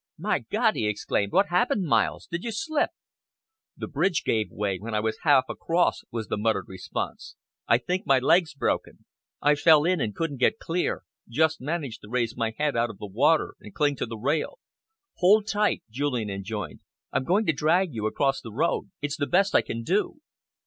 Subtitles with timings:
[0.17, 1.31] "My God!" he exclaimed.
[1.31, 2.25] "What happened, Miles?
[2.25, 2.89] Did you slip?"
[3.77, 7.35] "The bridge gave way when I was half across," was the muttered response.
[7.67, 9.05] "I think my leg's broken.
[9.43, 12.97] I fell in and couldn't get clear just managed to raise my head out of
[12.97, 14.57] the water and cling to the rail."
[15.19, 16.79] "Hold tight," Julian enjoined.
[17.13, 18.89] "I'm going to drag you across the road.
[19.03, 20.19] It's the best I can do."